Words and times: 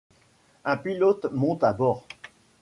Un 0.65 0.77
pilote 0.77 1.27
monte 1.31 1.63
à 1.63 1.73
bord. 1.73 2.07